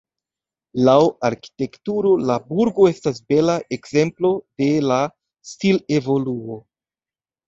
[0.87, 0.95] Laŭ
[1.27, 4.31] arkitekturo la burgo estas bela ekzemplo
[4.63, 4.97] de la
[5.51, 6.59] stil-evoluo.